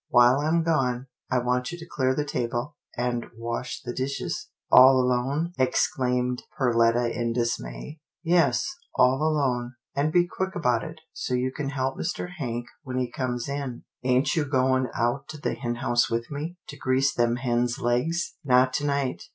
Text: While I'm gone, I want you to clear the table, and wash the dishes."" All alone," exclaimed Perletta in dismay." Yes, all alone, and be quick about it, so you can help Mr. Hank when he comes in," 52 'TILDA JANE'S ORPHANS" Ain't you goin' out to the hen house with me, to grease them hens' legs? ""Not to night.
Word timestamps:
While 0.09 0.39
I'm 0.39 0.63
gone, 0.63 1.05
I 1.29 1.37
want 1.37 1.71
you 1.71 1.77
to 1.77 1.85
clear 1.85 2.15
the 2.15 2.25
table, 2.25 2.75
and 2.97 3.27
wash 3.37 3.83
the 3.83 3.93
dishes."" 3.93 4.49
All 4.71 4.99
alone," 4.99 5.53
exclaimed 5.59 6.41
Perletta 6.57 7.11
in 7.15 7.33
dismay." 7.33 7.99
Yes, 8.23 8.67
all 8.95 9.21
alone, 9.21 9.73
and 9.95 10.11
be 10.11 10.25
quick 10.27 10.55
about 10.55 10.83
it, 10.83 11.01
so 11.13 11.35
you 11.35 11.51
can 11.51 11.69
help 11.69 11.99
Mr. 11.99 12.31
Hank 12.39 12.65
when 12.81 12.97
he 12.97 13.11
comes 13.11 13.47
in," 13.47 13.83
52 14.01 14.01
'TILDA 14.01 14.01
JANE'S 14.01 14.03
ORPHANS" 14.03 14.15
Ain't 14.15 14.35
you 14.35 14.45
goin' 14.51 14.89
out 14.95 15.27
to 15.27 15.37
the 15.37 15.53
hen 15.53 15.75
house 15.75 16.09
with 16.09 16.31
me, 16.31 16.57
to 16.67 16.75
grease 16.75 17.13
them 17.13 17.35
hens' 17.35 17.77
legs? 17.77 18.33
""Not 18.43 18.73
to 18.73 18.85
night. 18.87 19.25